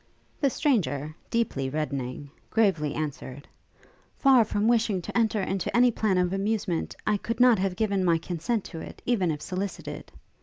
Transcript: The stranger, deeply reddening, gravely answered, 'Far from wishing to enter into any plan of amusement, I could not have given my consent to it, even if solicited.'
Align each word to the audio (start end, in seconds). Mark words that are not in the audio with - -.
The 0.39 0.49
stranger, 0.49 1.15
deeply 1.29 1.69
reddening, 1.69 2.31
gravely 2.49 2.95
answered, 2.95 3.47
'Far 4.17 4.43
from 4.45 4.67
wishing 4.67 4.99
to 4.99 5.15
enter 5.15 5.43
into 5.43 5.77
any 5.77 5.91
plan 5.91 6.17
of 6.17 6.33
amusement, 6.33 6.95
I 7.05 7.17
could 7.17 7.39
not 7.39 7.59
have 7.59 7.75
given 7.75 8.03
my 8.03 8.17
consent 8.17 8.63
to 8.63 8.79
it, 8.79 9.03
even 9.05 9.29
if 9.29 9.43
solicited.' 9.43 10.11